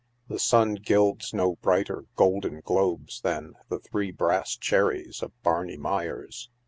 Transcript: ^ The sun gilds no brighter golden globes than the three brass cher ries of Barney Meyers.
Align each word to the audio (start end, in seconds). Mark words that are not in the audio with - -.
^ 0.25 0.27
The 0.29 0.39
sun 0.39 0.79
gilds 0.83 1.31
no 1.31 1.57
brighter 1.57 2.05
golden 2.15 2.61
globes 2.61 3.21
than 3.21 3.53
the 3.69 3.77
three 3.77 4.09
brass 4.09 4.57
cher 4.59 4.87
ries 4.87 5.21
of 5.21 5.31
Barney 5.43 5.77
Meyers. 5.77 6.49